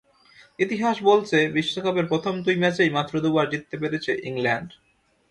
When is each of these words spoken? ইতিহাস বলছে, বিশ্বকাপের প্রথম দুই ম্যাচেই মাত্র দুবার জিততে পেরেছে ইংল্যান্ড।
ইতিহাস 0.59 0.97
বলছে, 1.09 1.37
বিশ্বকাপের 1.55 2.05
প্রথম 2.07 2.33
দুই 2.45 2.55
ম্যাচেই 2.61 2.91
মাত্র 2.97 3.13
দুবার 3.23 3.45
জিততে 3.51 3.75
পেরেছে 3.81 4.11
ইংল্যান্ড। 4.29 4.69